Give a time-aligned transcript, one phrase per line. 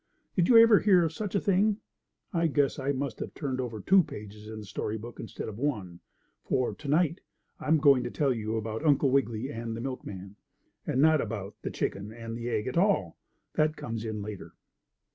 [0.35, 1.77] Did you ever hear of such a thing?
[2.33, 5.59] I guess I must have turned over two pages in the story book instead of
[5.59, 5.99] one,
[6.43, 7.21] for to night
[7.59, 10.37] I'm going to tell you about Uncle Wiggily and the milkman,
[10.87, 13.19] and not about the chicken and the egg at all.
[13.53, 14.55] That comes in later.